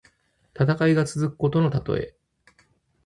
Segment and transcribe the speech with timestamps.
[0.59, 2.15] 戦いが続くことのたとえ。